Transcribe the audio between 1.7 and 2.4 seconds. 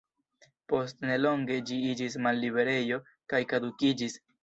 iĝis